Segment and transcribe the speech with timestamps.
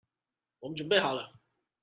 [0.61, 1.31] 我們準備好了